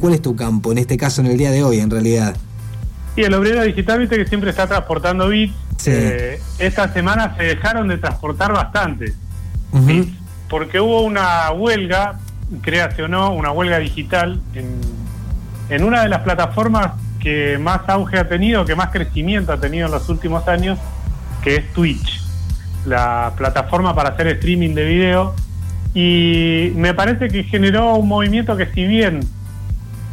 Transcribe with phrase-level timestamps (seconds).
[0.00, 2.36] ¿Cuál es tu campo, en este caso, en el día de hoy, en realidad?
[3.14, 5.54] Sí, el obrero digital, viste que siempre está transportando bits.
[5.86, 9.14] Eh, esta semana se dejaron de transportar bastante
[9.72, 10.12] bits,
[10.48, 12.18] porque hubo una huelga,
[12.62, 14.80] créase o no, una huelga digital en,
[15.70, 19.86] en una de las plataformas que más auge ha tenido, que más crecimiento ha tenido
[19.86, 20.78] en los últimos años,
[21.42, 22.20] que es Twitch,
[22.86, 25.34] la plataforma para hacer streaming de video.
[25.94, 29.20] Y me parece que generó un movimiento que si bien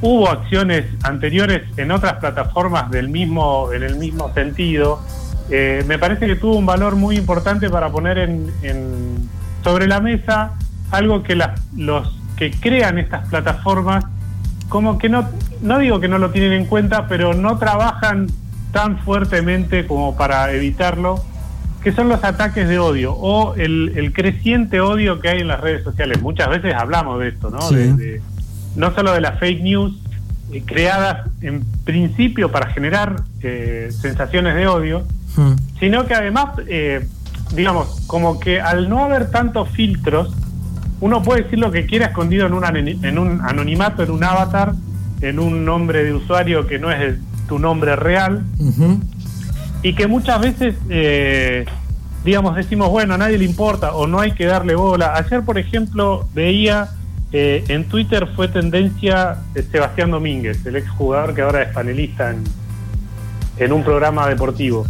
[0.02, 5.02] hubo acciones anteriores en otras plataformas del mismo, en el mismo sentido,
[5.50, 9.30] eh, me parece que tuvo un valor muy importante para poner en,
[9.64, 10.54] sobre la mesa
[10.92, 11.36] algo que
[11.76, 14.06] los que crean estas plataformas
[14.70, 15.30] como que no,
[15.62, 18.28] no digo que no lo tienen en cuenta, pero no trabajan
[18.72, 21.24] tan fuertemente como para evitarlo,
[21.84, 25.84] que son los ataques de odio o el, creciente odio que hay en las redes
[25.84, 26.22] sociales.
[26.22, 27.60] Muchas veces hablamos de esto, ¿no?
[28.76, 29.94] No solo de las fake news
[30.52, 35.06] eh, creadas en principio para generar eh, sensaciones de odio,
[35.36, 35.54] hmm.
[35.80, 37.08] sino que además, eh,
[37.54, 40.34] digamos, como que al no haber tantos filtros,
[41.02, 42.64] uno puede decir lo que quiera escondido en un,
[43.04, 44.74] en un anonimato, en un avatar,
[45.22, 48.44] en un nombre de usuario que no es tu nombre real,
[49.84, 51.66] y que muchas veces, eh,
[52.24, 55.16] digamos, decimos, bueno, a nadie le importa o no hay que darle bola.
[55.16, 56.90] Ayer, por ejemplo, veía
[57.38, 59.36] eh, en Twitter fue tendencia
[59.70, 62.46] Sebastián Domínguez, el exjugador que ahora es panelista en,
[63.58, 64.86] en un programa deportivo.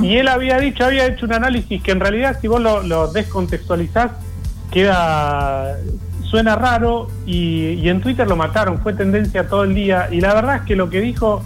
[0.00, 3.10] Y él había dicho, había hecho un análisis que en realidad si vos lo, lo
[3.10, 4.12] descontextualizás,
[4.70, 5.76] queda
[6.22, 10.56] suena raro y, en Twitter lo mataron, fue tendencia todo el día y la verdad
[10.58, 11.42] es que lo que dijo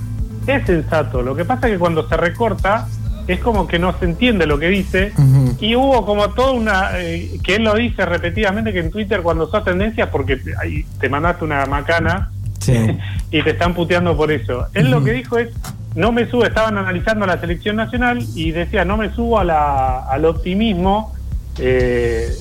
[0.47, 1.23] es sensato.
[1.23, 2.87] Lo que pasa es que cuando se recorta
[3.27, 5.15] es como que no se entiende lo que dice
[5.61, 9.49] y hubo como toda una eh, que él lo dice repetidamente que en Twitter cuando
[9.49, 10.55] sos tendencia porque te,
[10.99, 12.31] te mandaste una macana
[13.31, 14.67] y te están puteando por eso.
[14.75, 15.49] Él lo que dijo es
[15.95, 20.01] no me subo, estaban analizando la selección nacional y decía no me subo a la,
[20.05, 21.13] al optimismo
[21.59, 22.33] eh,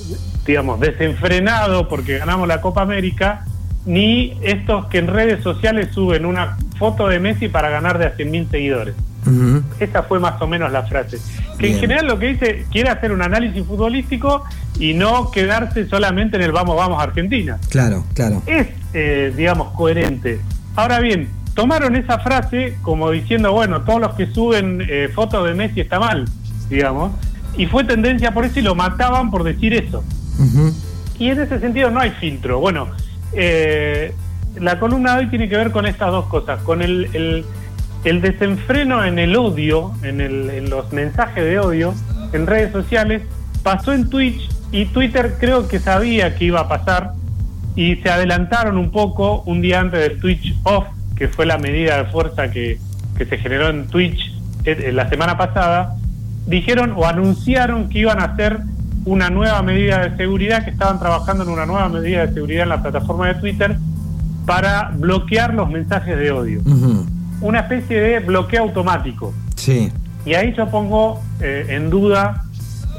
[0.45, 3.45] digamos, desenfrenado porque ganamos la Copa América,
[3.85, 8.15] ni estos que en redes sociales suben una foto de Messi para ganar de a
[8.15, 8.95] 100.000 seguidores.
[9.79, 11.17] Esa fue más o menos la frase.
[11.57, 14.43] Que en general lo que dice, quiere hacer un análisis futbolístico
[14.79, 17.59] y no quedarse solamente en el vamos, vamos Argentina.
[17.69, 18.41] Claro, claro.
[18.45, 20.39] Es, eh, digamos, coherente.
[20.75, 25.53] Ahora bien, tomaron esa frase como diciendo, bueno, todos los que suben eh, fotos de
[25.53, 26.25] Messi está mal,
[26.69, 27.11] digamos,
[27.57, 30.03] y fue tendencia por eso y lo mataban por decir eso.
[31.17, 32.59] Y en ese sentido no hay filtro.
[32.61, 32.87] Bueno,
[33.33, 34.13] eh,
[34.55, 37.45] la columna de hoy tiene que ver con estas dos cosas, con el, el,
[38.03, 41.93] desenfreno en el odio, en, el, en los mensajes de odio
[42.33, 43.23] en redes sociales,
[43.63, 47.13] pasó en Twitch y Twitter creo que sabía que iba a pasar
[47.75, 51.97] y se adelantaron un poco un día antes del Twitch Off, que fue la medida
[51.97, 52.79] de fuerza que,
[53.17, 54.33] que se generó en Twitch
[54.65, 55.95] eh, la semana pasada,
[56.45, 58.59] dijeron o anunciaron que iban a hacer
[59.05, 62.69] una nueva medida de seguridad, que estaban trabajando en una nueva medida de seguridad en
[62.69, 63.77] la plataforma de Twitter
[64.45, 66.61] para bloquear los mensajes de odio.
[67.41, 69.33] Una especie de bloqueo automático.
[69.55, 69.91] Sí.
[70.25, 72.43] Y ahí yo pongo eh, en duda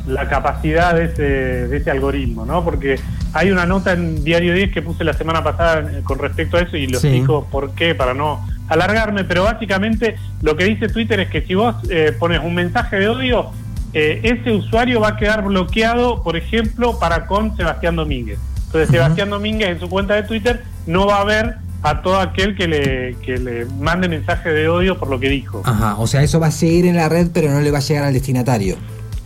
[0.06, 2.64] la capacidad de ese, de ese algoritmo, ¿no?
[2.64, 2.98] Porque
[3.32, 6.60] hay una nota en Diario 10 que puse la semana pasada eh, con respecto a
[6.60, 11.20] eso y lo explico por qué, para no alargarme, pero básicamente lo que dice Twitter
[11.20, 13.50] es que si vos eh, pones un mensaje de odio,
[13.92, 18.38] eh, ese usuario va a quedar bloqueado, por ejemplo, para con Sebastián Domínguez.
[18.66, 22.56] Entonces, Sebastián Domínguez en su cuenta de Twitter no va a ver a todo aquel
[22.56, 25.62] que le, que le mande mensaje de odio por lo que dijo.
[25.64, 27.80] Ajá, o sea, eso va a seguir en la red, pero no le va a
[27.80, 28.76] llegar al destinatario.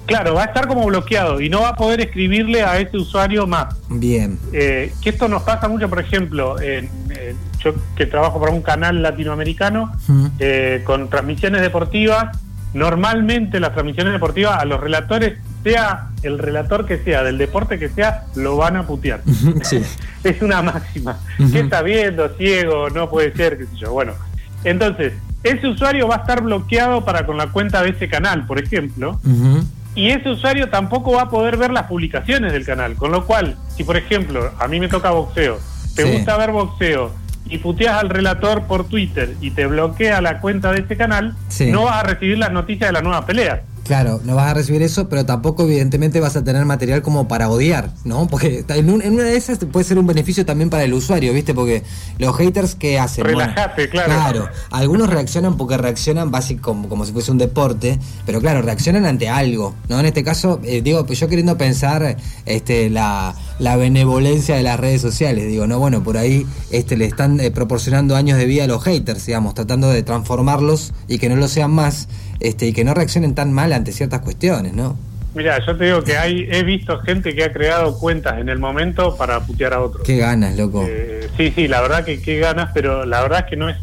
[0.07, 3.47] Claro, va a estar como bloqueado y no va a poder escribirle a ese usuario
[3.47, 3.75] más.
[3.89, 4.39] Bien.
[4.53, 9.93] Eh, que esto nos pasa mucho, por ejemplo, yo que trabajo para un canal latinoamericano
[10.39, 12.37] eh, con transmisiones deportivas
[12.75, 17.89] normalmente las transmisiones deportivas a los relatores, sea el relator que sea, del deporte que
[17.89, 19.23] sea, lo van a putear.
[20.25, 21.19] es una máxima.
[21.51, 22.29] ¿Qué está viendo?
[22.37, 23.93] Ciego, no puede ser, qué sé yo.
[23.93, 24.13] Bueno,
[24.63, 28.59] entonces, ese usuario va a estar bloqueado para con la cuenta de ese canal, por
[28.59, 29.19] ejemplo.
[29.95, 32.95] Y ese usuario tampoco va a poder ver las publicaciones del canal.
[32.97, 35.59] Con lo cual, si por ejemplo, a mí me toca boxeo,
[35.97, 37.13] te gusta ver boxeo
[37.47, 41.37] y puteas al relator por Twitter y te bloquea la cuenta de ese canal,
[41.69, 43.63] no vas a recibir las noticias de la nueva pelea.
[43.85, 47.51] Claro, no vas a recibir eso, pero tampoco evidentemente vas a tener material como para
[47.51, 48.27] odiar, ¿no?
[48.27, 51.53] Porque en, una de esas puede ser un beneficio también para el usuario, ¿viste?
[51.53, 51.83] Porque
[52.19, 53.25] los haters, ¿qué hacen?
[53.25, 54.09] Relajate, claro.
[54.09, 59.05] Claro, algunos reaccionan porque reaccionan básicamente como, como si fuese un deporte, pero claro, reaccionan
[59.05, 60.01] ante algo, ¿no?
[60.01, 62.17] En este caso, eh, digo, yo queriendo pensar
[62.47, 67.05] este, la, la, benevolencia de las redes sociales, digo, no, bueno, por ahí este, le
[67.05, 71.29] están eh, proporcionando años de vida a los haters, digamos, tratando de transformarlos y que
[71.29, 72.09] no lo sean más
[72.45, 74.97] este, y que no reaccionen tan mal ante ciertas cuestiones, ¿no?
[75.35, 78.59] Mira, yo te digo que hay, he visto gente que ha creado cuentas en el
[78.59, 80.07] momento para putear a otros.
[80.07, 80.85] Qué ganas, loco.
[80.87, 83.77] Eh, sí, sí, la verdad que qué ganas, pero la verdad es que no es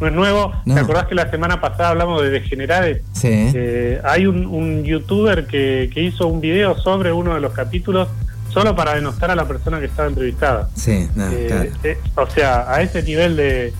[0.00, 0.52] no es nuevo.
[0.64, 3.02] ¿Te acordás que la semana pasada hablamos de degenerades?
[3.12, 3.28] Sí.
[3.30, 8.08] Eh, hay un, youtuber que, que, hizo un video sobre uno de los capítulos
[8.50, 10.68] solo para denostar a la persona que estaba entrevistada.
[10.74, 12.28] Sí, eh, claro.
[12.28, 13.72] o sea, a ese nivel de,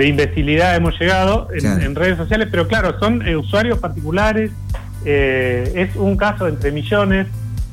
[0.00, 4.50] de imbecilidad hemos llegado en, redes sociales, pero claro, son eh, usuarios particulares,
[5.04, 7.26] eh, es un caso entre millones,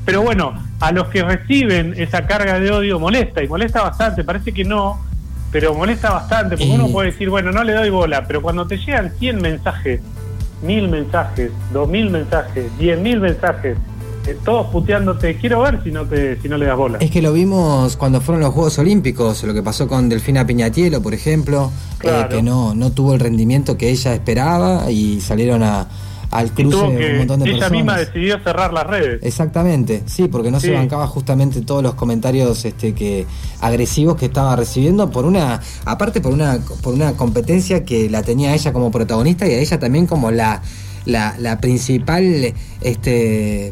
[0.03, 4.51] pero bueno, a los que reciben esa carga de odio molesta, y molesta bastante, parece
[4.51, 5.01] que no,
[5.53, 8.75] pero molesta bastante, porque uno puede decir, bueno, no le doy bola, pero cuando te
[8.75, 10.01] llegan 100 mensajes,
[10.63, 13.80] 1000 mensajes, 2000 mensajes, 10000 mensajes, eh,
[14.35, 16.97] todos puteándote, quiero ver si no te si no le das bola.
[17.00, 21.01] Es que lo vimos cuando fueron los Juegos Olímpicos, lo que pasó con Delfina Piñatielo,
[21.01, 21.71] por ejemplo,
[22.03, 25.88] eh, que no, no tuvo el rendimiento que ella esperaba y salieron a,
[26.31, 29.19] al cruce un montón de ella misma decidió cerrar las redes.
[29.24, 33.25] Exactamente, sí, porque no se bancaba justamente todos los comentarios este que
[33.62, 38.53] agresivos que estaba recibiendo por una aparte por una por una competencia que la tenía
[38.53, 40.62] ella como protagonista y a ella también como la
[41.06, 43.71] la, la principal este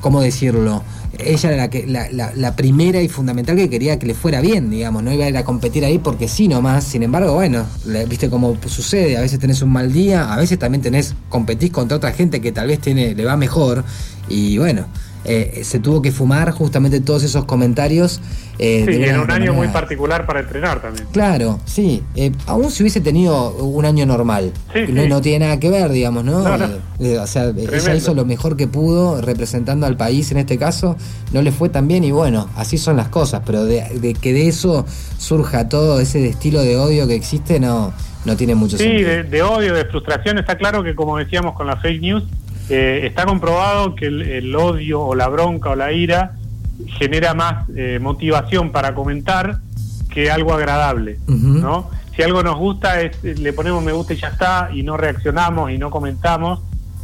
[0.00, 0.82] ¿cómo decirlo?
[1.18, 4.70] Ella era la, que, la, la, primera y fundamental que quería que le fuera bien,
[4.70, 7.64] digamos, no iba a ir a competir ahí porque sí nomás, sin embargo, bueno,
[8.08, 11.96] viste cómo sucede, a veces tenés un mal día, a veces también tenés, competís contra
[11.96, 13.84] otra gente que tal vez tiene, le va mejor,
[14.28, 14.86] y bueno,
[15.24, 18.20] eh, se tuvo que fumar justamente todos esos comentarios.
[18.58, 21.06] Eh, sí, en un año muy particular para entrenar también.
[21.12, 22.02] Claro, sí.
[22.16, 24.52] Eh, aún si hubiese tenido un año normal,
[24.88, 26.38] no, tiene nada que ver, digamos, ¿no?
[26.38, 30.96] o sea, ella hizo lo mejor que pudo representando al país en este caso,
[31.32, 34.48] no le fue tan bien y bueno, así son las cosas, pero de, que de
[34.48, 34.84] eso
[35.18, 37.92] surja todo ese estilo de odio que existe, no,
[38.24, 38.98] no tiene mucho sentido.
[38.98, 42.24] Sí, de, de odio, de frustración, está claro que como decíamos con la fake news,
[42.68, 46.32] eh, está comprobado que el, odio o la bronca o la ira
[46.98, 49.58] genera más eh, motivación para comentar
[50.10, 51.90] que algo agradable, ¿no?
[52.14, 55.70] Si algo nos gusta es le ponemos me gusta y ya está y no reaccionamos
[55.70, 56.60] y no comentamos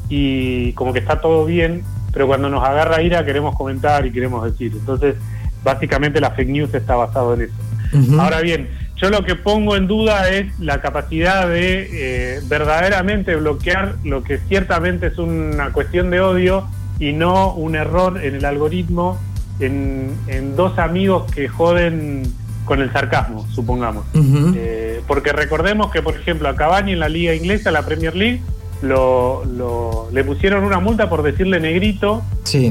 [0.09, 4.45] y como que está todo bien, pero cuando nos agarra ira queremos comentar y queremos
[4.45, 4.73] decir.
[4.75, 5.17] Entonces,
[5.63, 8.21] básicamente la fake news está basado en eso.
[8.21, 8.69] Ahora bien,
[9.05, 14.39] yo lo que pongo en duda es la capacidad de eh, verdaderamente bloquear lo que
[14.39, 16.67] ciertamente es una cuestión de odio
[16.99, 19.19] y no un error en el algoritmo
[19.61, 22.23] en, dos amigos que joden
[22.65, 24.07] con el sarcasmo, supongamos.
[24.15, 28.41] Eh, porque recordemos que, por ejemplo, a Cavani en la liga inglesa, la Premier League,
[28.81, 32.23] lo, le pusieron una multa por decirle negrito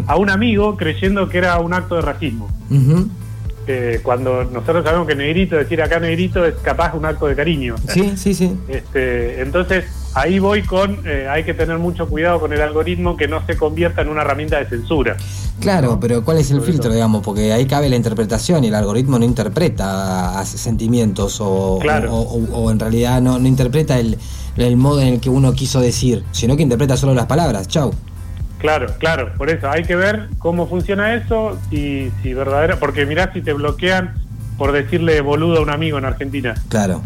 [0.07, 2.49] a un amigo creyendo que era un acto de racismo
[4.03, 7.75] cuando nosotros sabemos que negrito, decir acá negrito es capaz un acto de cariño.
[7.87, 8.57] Sí, sí, sí.
[8.67, 13.27] Este, entonces, ahí voy con, eh, hay que tener mucho cuidado con el algoritmo que
[13.27, 15.17] no se convierta en una herramienta de censura.
[15.59, 17.23] Claro, pero ¿cuál es el filtro, digamos?
[17.23, 23.21] Porque ahí cabe la interpretación y el algoritmo no interpreta sentimientos o, o, en realidad
[23.21, 24.17] no, no interpreta el,
[24.57, 27.67] el modo en el que uno quiso decir, sino que interpreta solo las palabras.
[27.67, 27.93] Chau.
[28.63, 33.29] Claro, claro, por eso hay que ver cómo funciona eso, y si verdadera, porque mirá
[33.33, 34.13] si te bloquean
[34.57, 36.53] por decirle boludo a un amigo en Argentina.
[36.69, 37.01] Claro,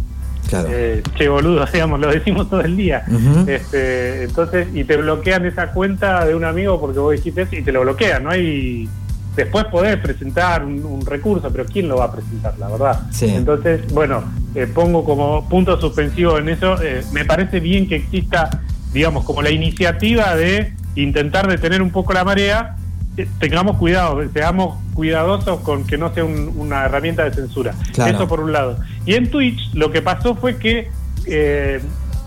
[0.47, 0.69] claro.
[0.71, 3.03] Eh, che boludo, digamos, lo decimos todo el día.
[3.47, 7.63] este, entonces, y te bloquean esa cuenta de un amigo porque vos dijiste eso y
[7.63, 8.29] te lo bloquean, ¿no?
[8.29, 8.87] hay
[9.35, 13.01] después podés presentar un, recurso, pero ¿quién lo va a presentar, la verdad?
[13.09, 13.29] Sí.
[13.29, 16.79] Entonces, bueno, eh, pongo como punto suspensivo en eso.
[16.83, 18.61] Eh, me parece bien que exista,
[18.93, 20.73] digamos, como la iniciativa de
[21.03, 22.75] intentar detener un poco la marea,
[23.17, 27.73] eh, tengamos cuidado, seamos cuidadosos con que no sea una herramienta de censura.
[27.91, 28.77] Eso por un lado.
[29.05, 30.89] Y en Twitch lo que pasó fue que,
[31.25, 31.79] eh,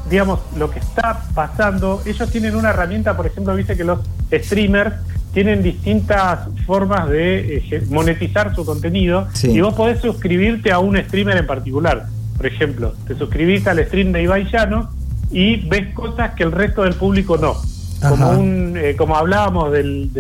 [0.09, 4.01] digamos, lo que está pasando, ellos tienen una herramienta, por ejemplo, dice que los
[4.33, 4.95] streamers
[5.33, 11.37] tienen distintas formas de eh, monetizar su contenido y vos podés suscribirte a un streamer
[11.37, 12.07] en particular.
[12.37, 14.91] Por ejemplo, te suscribís al stream de Ibai Llano
[15.31, 17.55] y ves cosas que el resto del público no
[18.01, 20.11] como un eh, como hablábamos del,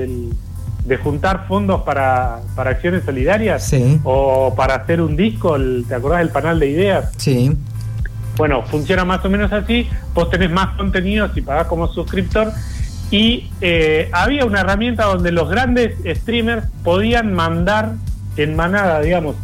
[0.85, 3.73] de juntar fondos para, para acciones solidarias
[4.03, 5.57] o para hacer un disco,
[5.89, 7.13] ¿te acordás del panel de ideas?
[7.17, 7.57] Sí.
[8.37, 12.53] Bueno, funciona más o menos así, vos tenés más contenido si pagás como suscriptor
[13.11, 17.95] y eh, había una herramienta donde los grandes streamers podían mandar
[18.37, 19.37] en manada, digamos,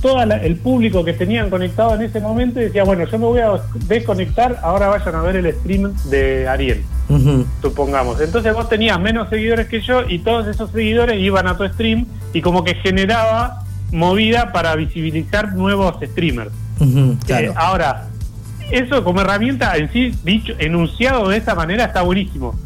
[0.00, 3.50] todo el público que tenían conectado en ese momento decía, bueno, yo me voy a
[3.86, 6.82] desconectar, ahora vayan a ver el stream de Ariel,
[7.60, 8.20] supongamos.
[8.20, 12.06] Entonces vos tenías menos seguidores que yo y todos esos seguidores iban a tu stream
[12.32, 16.50] y como que generaba movida para visibilizar nuevos streamers.
[17.28, 18.08] Eh, ahora,
[18.70, 22.58] eso como herramienta en sí, dicho, enunciado de esa manera, está buenísimo.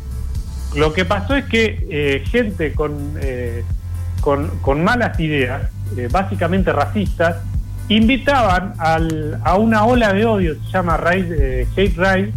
[0.75, 3.63] Lo que pasó es que eh, gente con, eh,
[4.21, 5.71] con, con, malas ideas,
[6.11, 7.37] básicamente racistas,
[7.89, 12.33] invitaban al, a una ola de odio, se llama Hate Ride,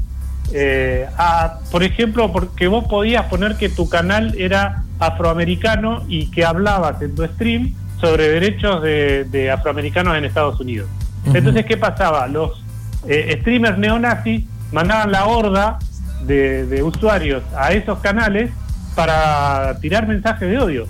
[1.17, 7.01] a, por ejemplo, porque vos podías poner que tu canal era afroamericano y que hablabas
[7.01, 10.87] en tu stream sobre derechos de, afroamericanos en Estados Unidos.
[11.33, 12.27] Entonces, ¿qué pasaba?
[12.27, 12.63] Los
[13.07, 15.79] eh, streamers neonazis mandaban la horda
[16.25, 18.51] de, usuarios a esos canales
[18.95, 20.87] para tirar mensajes de odio.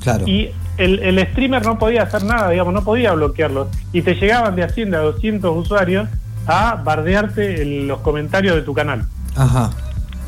[0.00, 0.26] Claro.
[0.28, 3.68] Y el, streamer no podía hacer nada, digamos, no podía bloquearlos.
[3.92, 6.08] Y te llegaban de Hacienda 200 usuarios
[6.46, 9.04] a bardearte los comentarios de tu canal.
[9.36, 9.70] Ajá,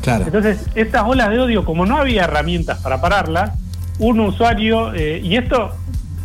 [0.01, 0.25] claro.
[0.25, 3.51] Entonces, estas olas de odio, como no había herramientas para pararlas,
[3.99, 5.71] un usuario, eh, y esto,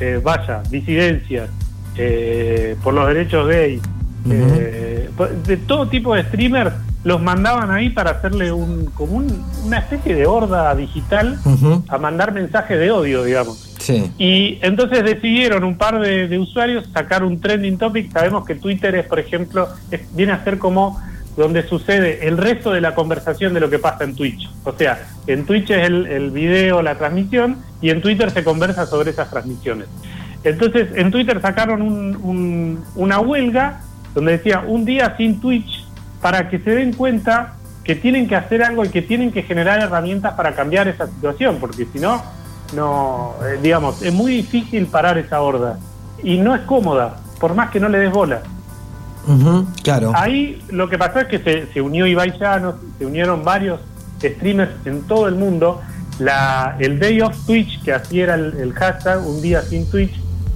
[0.00, 1.48] eh, vaya, disidencias,
[1.96, 3.82] eh, por los derechos gays,
[4.24, 6.72] de todo tipo de streamers,
[7.06, 9.22] los mandaban ahí para hacerle un como
[9.64, 11.38] una especie de horda digital
[11.88, 13.65] a mandar mensajes de odio, digamos.
[14.18, 18.12] Y entonces decidieron un par de, usuarios sacar un trending topic.
[18.12, 19.68] Sabemos que Twitter es, por ejemplo,
[20.12, 21.00] viene a ser como
[21.36, 24.48] donde sucede el resto de la conversación de lo que pasa en Twitch.
[24.64, 29.10] O sea, en Twitch es el, video, la transmisión, y en Twitter se conversa sobre
[29.10, 29.86] esas transmisiones.
[30.44, 31.82] Entonces, en Twitter sacaron
[32.94, 33.82] una huelga
[34.14, 35.84] donde decía un día sin Twitch
[36.22, 39.80] para que se den cuenta que tienen que hacer algo y que tienen que generar
[39.80, 42.22] herramientas para cambiar esa situación, porque si no,
[42.74, 45.78] no, eh, digamos, es muy difícil parar esa horda
[46.22, 48.42] y no es cómoda, por más que no le des bola
[49.82, 50.12] claro.
[50.14, 53.80] Ahí lo que pasó es que se, unió Ibai Llanos, se unieron varios
[54.22, 55.80] streamers en todo el mundo.
[56.18, 60.14] La, el Day of Twitch, que así era el, hashtag, un día sin Twitch,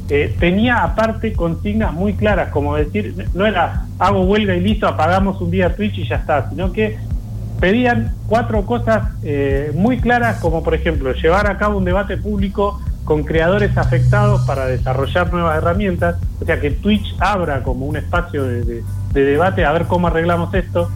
[0.08, 5.40] eh, tenía aparte consignas muy claras, como decir, no era hago huelga y listo, apagamos
[5.40, 6.98] un día Twitch y ya está, sino que
[7.60, 12.80] pedían cuatro cosas eh, muy claras, como por ejemplo llevar a cabo un debate público
[13.04, 18.44] con creadores afectados para desarrollar nuevas herramientas, o sea que Twitch abra como un espacio
[18.44, 20.90] de, debate a ver cómo arreglamos esto,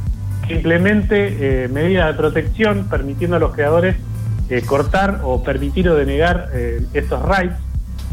[0.46, 3.96] que implemente eh, medidas de protección permitiendo a los creadores
[4.48, 6.50] eh, cortar o permitir o denegar
[6.92, 7.56] estos rights,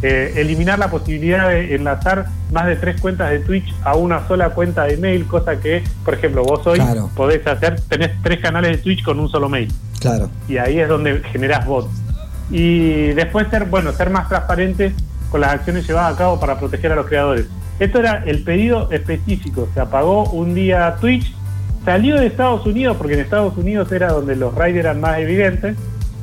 [0.02, 4.86] eliminar la posibilidad de enlazar más de tres cuentas de Twitch a una sola cuenta
[4.86, 6.82] de mail, cosa que, por ejemplo, vos hoy
[7.16, 9.72] podés hacer, tenés tres canales de Twitch con un solo mail.
[10.00, 10.30] Claro.
[10.48, 12.02] Y ahí es donde generás bots
[12.52, 14.94] y después ser, bueno, ser más transparentes
[15.30, 17.46] con las acciones llevadas a cabo para proteger a los creadores.
[17.80, 21.34] Esto era el pedido específico, se apagó un día Twitch,
[21.86, 25.78] salió de Estados Unidos, porque en Estados Unidos era donde los raids eran más evidentes,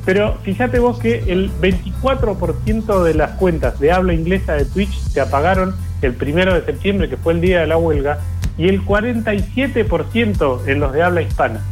[0.09, 5.21] pero fíjate vos que el 24% de las cuentas de habla inglesa de Twitch se
[5.21, 8.17] apagaron el primero de septiembre, que fue el día de la huelga,
[8.57, 11.63] y el 47% en los de habla hispana.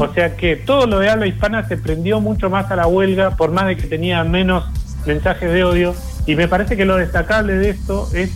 [0.00, 3.36] O sea que todo lo de habla hispana se prendió mucho más a la huelga,
[3.36, 4.64] por más de que tenía menos
[5.06, 5.94] mensajes de odio.
[6.26, 8.32] Y me parece que lo destacable de esto es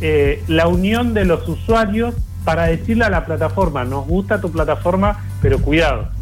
[0.00, 2.14] eh, la unión de los usuarios
[2.46, 6.15] para decirle a la plataforma, nos gusta tu plataforma, pero cuidado.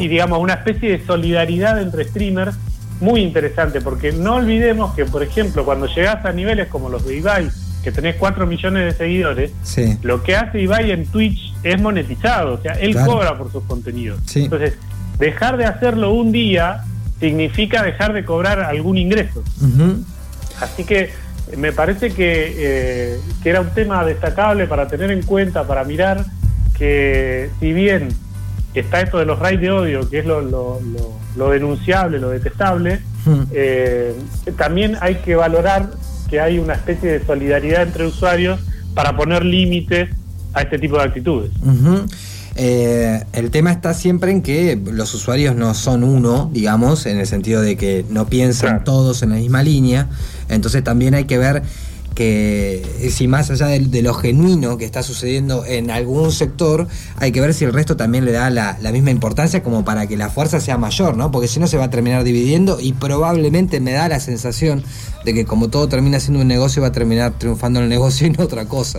[0.00, 2.56] Y digamos, una especie de solidaridad entre streamers
[3.00, 7.16] muy interesante, porque no olvidemos que, por ejemplo, cuando llegas a niveles como los de
[7.16, 7.48] Ibai,
[7.82, 9.52] que tenés 4 millones de seguidores,
[10.02, 14.20] lo que hace Ibai en Twitch es monetizado, o sea, él cobra por sus contenidos.
[14.34, 14.74] Entonces,
[15.18, 16.84] dejar de hacerlo un día
[17.20, 19.42] significa dejar de cobrar algún ingreso.
[20.60, 21.10] Así que
[21.56, 26.24] me parece eh, que, era un tema destacable para tener en cuenta, para mirar
[26.76, 28.08] que si bien
[28.80, 33.00] está esto de los raids de odio, que es lo, lo, denunciable, lo detestable,
[33.52, 34.14] eh,
[34.56, 35.90] también hay que valorar
[36.28, 38.60] que hay una especie de solidaridad entre usuarios
[38.94, 40.10] para poner límites
[40.54, 41.50] a este tipo de actitudes.
[42.60, 47.26] Eh, el tema está siempre en que los usuarios no son uno, digamos, en el
[47.26, 50.08] sentido de que no piensan todos en la misma línea.
[50.48, 51.62] Entonces también hay que ver
[52.18, 52.82] que
[53.12, 57.54] si más allá de, lo genuino que está sucediendo en algún sector, hay que ver
[57.54, 60.78] si el resto también le da la, misma importancia como para que la fuerza sea
[60.78, 61.30] mayor, ¿no?
[61.30, 64.82] Porque si no se va a terminar dividiendo y probablemente me da la sensación
[65.24, 68.26] de que como todo termina siendo un negocio, va a terminar triunfando en el negocio
[68.26, 68.98] y no otra cosa.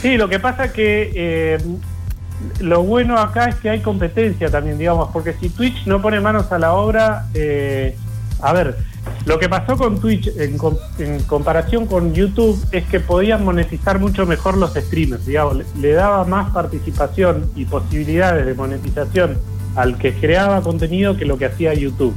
[0.00, 1.58] Sí, lo que pasa que eh,
[2.60, 6.52] lo bueno acá es que hay competencia también, digamos, porque si Twitch no pone manos
[6.52, 7.96] a la obra, eh,
[8.40, 8.76] a ver,
[9.24, 10.56] lo que pasó con Twitch en,
[11.26, 16.52] comparación con YouTube es que podían monetizar mucho mejor los streamers, digamos, le, daba más
[16.52, 19.38] participación y posibilidades de monetización
[19.74, 22.14] al que creaba contenido que lo que hacía YouTube.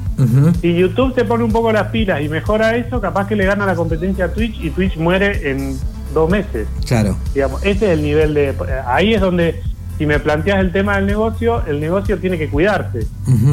[0.62, 3.66] Si YouTube se pone un poco las pilas y mejora eso, capaz que le gana
[3.66, 5.78] la competencia a Twitch y Twitch muere en
[6.14, 6.68] dos meses.
[6.86, 7.18] Claro.
[7.34, 8.56] Digamos, ese es el nivel de...
[8.86, 9.62] Ahí es donde
[9.98, 13.06] si me planteas el tema del negocio, el negocio tiene que cuidarse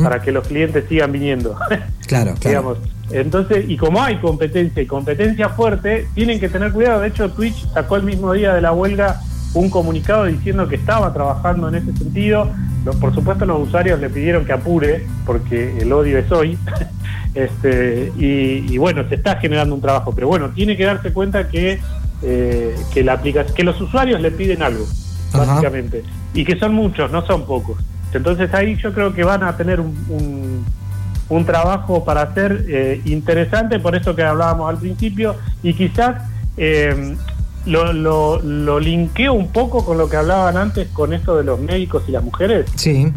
[0.02, 1.56] para que los clientes sigan viniendo.
[2.06, 2.48] Claro, claro.
[2.48, 2.78] Digamos,
[3.10, 7.00] entonces, y como hay competencia y competencia fuerte, tienen que tener cuidado.
[7.00, 9.20] De hecho, Twitch sacó el mismo día de la huelga
[9.54, 12.50] un comunicado diciendo que estaba trabajando en ese sentido.
[13.00, 16.58] Por supuesto, los usuarios le pidieron que apure, porque el odio es hoy.
[17.34, 20.12] este, y, bueno, se está generando un trabajo.
[20.14, 21.80] Pero bueno, tiene que darse cuenta que,
[22.22, 24.84] eh, que, la que los usuarios le piden algo
[25.32, 26.02] básicamente.
[26.34, 27.78] Y que son muchos, no son pocos.
[28.12, 30.64] Entonces ahí yo creo que van a tener un, un,
[31.44, 36.22] trabajo para hacer eh, interesante, por eso que hablábamos al principio, y quizás
[36.56, 37.16] eh,
[37.66, 41.58] lo, lo, lo, linkeo un poco con lo que hablaban antes con esto de los
[41.58, 42.66] médicos y las mujeres.
[42.76, 43.12] Sí.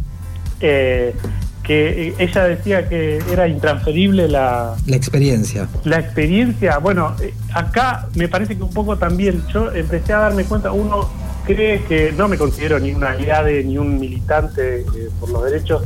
[0.62, 1.16] Eh,
[1.64, 4.76] que ella decía que era intransferible la...
[4.88, 5.68] La experiencia.
[5.84, 7.16] La experiencia, bueno,
[7.54, 11.08] acá me parece que un poco también, yo empecé a darme cuenta, uno
[11.46, 14.86] cree que no me considero ni un aliade ni un militante eh,
[15.20, 15.84] por los derechos,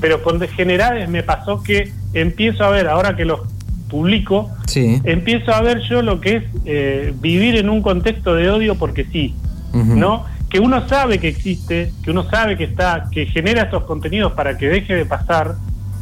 [0.00, 3.40] pero con generales me pasó que empiezo a ver, ahora que los
[3.88, 8.74] publico, empiezo a ver yo lo que es eh, vivir en un contexto de odio
[8.76, 9.34] porque sí,
[9.72, 10.24] ¿no?
[10.48, 14.56] Que uno sabe que existe, que uno sabe que está, que genera estos contenidos para
[14.56, 15.56] que deje de pasar,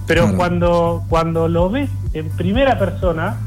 [0.07, 3.39] pero cuando, cuando lo ves en primera persona,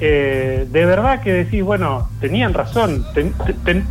[0.00, 3.04] eh, de verdad que decís, bueno, tenían razón,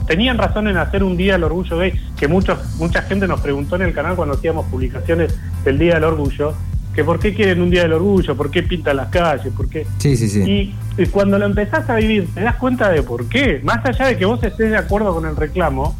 [0.07, 3.75] tenían razón en hacer un día del orgullo gay, que muchos, mucha gente nos preguntó
[3.75, 6.53] en el canal cuando hacíamos publicaciones del Día del Orgullo,
[6.95, 9.85] que por qué quieren un Día del Orgullo, por qué pintan las calles, por qué...
[9.99, 10.73] Sí, sí, sí.
[10.97, 13.61] Y, cuando lo empezás a vivir, te das cuenta de por qué.
[13.63, 15.95] Más allá de que vos estés de acuerdo con el reclamo,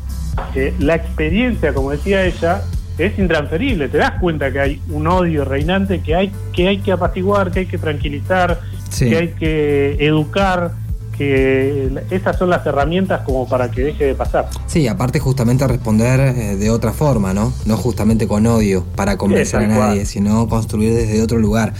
[0.56, 2.64] eh, la experiencia, como decía ella,
[2.98, 3.88] es intransferible.
[3.88, 7.60] Te das cuenta que hay un odio reinante que hay que, hay que apaciguar, que
[7.60, 8.60] hay que tranquilizar,
[8.98, 10.74] que hay que educar,
[11.18, 14.50] que esas son las herramientas como para que deje de pasar.
[14.68, 17.52] Sí, aparte justamente responder eh, de otra forma, ¿no?
[17.66, 21.74] No justamente con odio para convencer a nadie, sino construir desde otro lugar.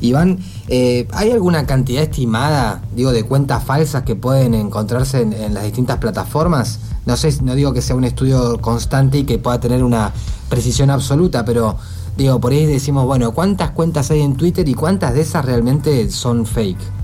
[0.00, 0.38] Iván,
[0.68, 5.98] eh, ¿hay alguna cantidad estimada, digo, de cuentas falsas que pueden encontrarse en, las distintas
[5.98, 6.80] plataformas?
[7.06, 10.12] No sé, no digo que sea un estudio constante y que pueda tener una
[10.48, 11.76] precisión absoluta, pero
[12.16, 16.10] Digo, por ahí decimos, bueno, ¿cuántas cuentas hay en Twitter y cuántas de esas realmente
[16.10, 16.96] son fake?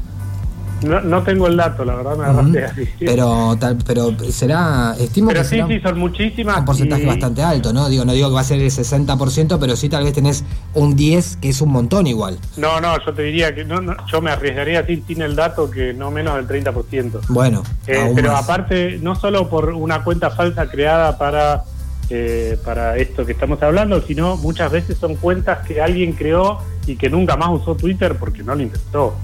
[0.82, 2.88] No, no tengo el dato, la verdad me agarraste así.
[2.98, 6.58] Pero, tal, pero será, estimo pero que sí, sí, son muchísimas.
[6.58, 7.88] Un porcentaje bastante alto, ¿no?
[7.88, 10.44] Digo, no digo que va a ser el 60%, pero sí tal vez tenés
[10.74, 12.38] un 10, que es un montón igual.
[12.56, 15.70] No, no, yo te diría que no, yo me arriesgaría a decir sin el dato
[15.70, 17.20] que no menos del 30%.
[17.28, 21.64] Bueno, eh, pero aparte, no solo por una cuenta falsa creada para
[22.14, 26.96] eh, para esto que estamos hablando, sino muchas veces son cuentas que alguien creó y
[26.96, 29.16] que nunca más usó Twitter porque no lo intentó.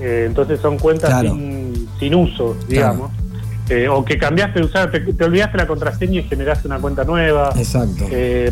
[0.00, 1.22] Eh, entonces son cuentas
[1.98, 3.10] sin, uso, digamos.
[3.68, 7.52] Eh, o que cambiaste de usar, te, olvidaste la contraseña y generaste una cuenta nueva.
[7.58, 8.06] Exacto.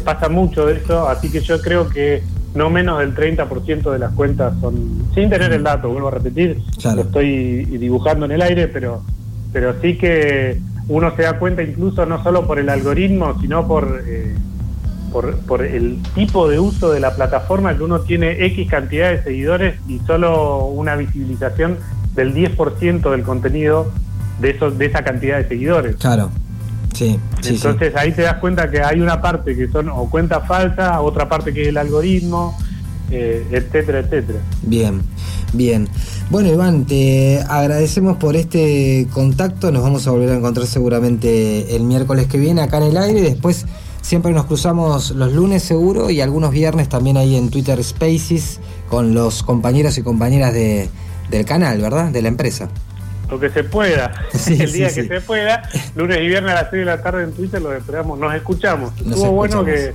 [0.05, 2.23] pasa mucho de eso, así que yo creo que
[2.55, 6.61] no menos del 30% de las cuentas son, sin tener el dato, vuelvo a repetir,
[6.95, 9.03] lo estoy dibujando en el aire, pero,
[9.51, 14.03] pero sí que uno se da cuenta incluso no solo por el algoritmo, sino por,
[14.07, 14.35] eh,
[15.13, 19.77] por, el tipo de uso de la plataforma, que uno tiene X cantidad de seguidores
[19.89, 21.79] y solo una visibilización
[22.15, 23.91] del 10% del contenido
[24.41, 25.97] de, esos, de esa cantidad de seguidores.
[25.97, 26.31] Claro.
[26.95, 30.99] Sí, Entonces ahí te das cuenta que hay una parte que son o cuentas falsas,
[31.01, 32.57] otra parte que es el algoritmo,
[33.13, 34.39] eh, etcétera, etcétera.
[34.63, 35.03] Bien.
[35.53, 35.87] Bien.
[36.31, 39.71] Bueno, Iván, te agradecemos por este contacto.
[39.71, 43.21] Nos vamos a volver a encontrar seguramente el miércoles que viene acá en el aire.
[43.21, 43.67] Después
[44.01, 49.15] siempre nos cruzamos los lunes seguro y algunos viernes también ahí en Twitter Spaces con
[49.15, 50.89] los compañeros y compañeras de,
[51.31, 52.11] del canal, ¿verdad?
[52.11, 52.71] De la empresa.
[53.31, 54.13] Lo que se pueda.
[54.47, 55.69] el día que se pueda.
[55.95, 58.19] Lunes y viernes a las 6 de la tarde en Twitter lo esperamos.
[58.19, 58.93] Nos escuchamos.
[58.99, 59.93] Estuvo bueno que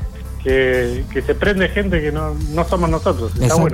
[0.48, 3.32] que, se prende gente que no, no somos nosotros.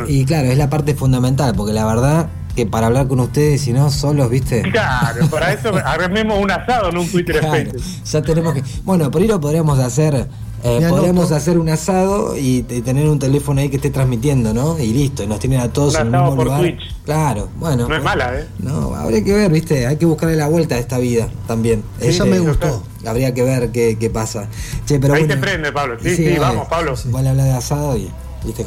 [0.08, 3.74] Y claro, es la parte fundamental, porque la verdad que para hablar con ustedes, si
[3.74, 4.62] no, solos, ¿viste?
[4.64, 7.72] Claro, para eso armemos un asado en un Twitter claro,
[8.06, 8.64] Ya tenemos que.
[8.84, 10.28] Bueno, por ahí lo podríamos hacer.
[10.66, 14.80] Eh, podríamos hacer un asado y, tener un teléfono ahí que esté transmitiendo, ¿no?
[14.80, 16.80] Y listo, y nos tienen a todos en el mismo por Twitch.
[17.04, 17.90] Claro, bueno.
[17.90, 18.48] No es mala, ¿eh?
[18.60, 19.86] No, habría que ver, ¿viste?
[19.86, 21.84] Hay que buscarle la vuelta a esta vida también.
[22.00, 22.82] Eso me gustó.
[23.06, 24.48] Habría que ver qué, qué pasa.
[24.88, 25.98] pero Ahí te prende, Pablo.
[26.02, 26.96] Sí, sí, vamos, Pablo.
[27.06, 28.12] Vale hablar de asado y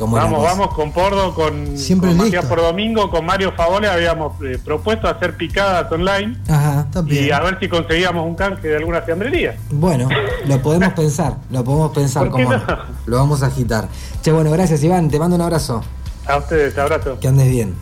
[0.09, 4.59] vamos, vamos con Pordo, con, Siempre con Matías por domingo, con Mario Favole habíamos eh,
[4.63, 9.57] propuesto hacer picadas online Ajá, y a ver si conseguíamos un canje de alguna fiambrería.
[9.71, 10.09] Bueno,
[10.47, 12.51] lo podemos pensar, lo podemos pensar como
[13.07, 13.89] lo vamos a agitar.
[14.23, 15.83] Che, bueno, gracias Iván, te mando un abrazo.
[16.27, 17.19] A ustedes, abrazo.
[17.21, 17.75] Que andes bien.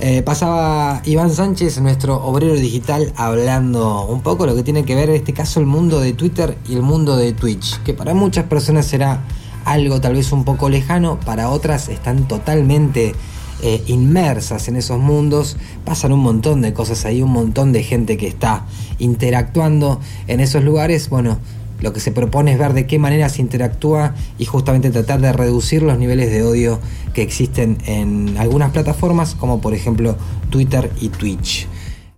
[0.00, 5.08] Eh, pasaba Iván Sánchez, nuestro obrero digital, hablando un poco lo que tiene que ver
[5.08, 8.44] en este caso el mundo de Twitter y el mundo de Twitch, que para muchas
[8.44, 9.24] personas será
[9.64, 13.12] algo tal vez un poco lejano, para otras están totalmente
[13.60, 18.16] eh, inmersas en esos mundos, pasan un montón de cosas ahí, un montón de gente
[18.16, 18.66] que está
[19.00, 21.38] interactuando en esos lugares, bueno,
[21.80, 25.32] lo que se propone es ver de qué manera se interactúa y justamente tratar de
[25.32, 26.80] reducir los niveles de odio
[27.14, 30.16] que existen en algunas plataformas como por ejemplo
[30.50, 31.68] Twitter y Twitch.